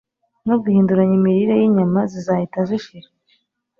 [0.47, 3.07] no guhinduranya imirire yinyama zizahita zishira